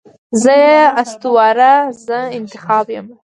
زه 0.41 0.53
یې 0.65 0.79
اسطوره، 1.01 1.73
زه 2.05 2.17
انتخاب 2.37 2.85
یمه 2.95 3.13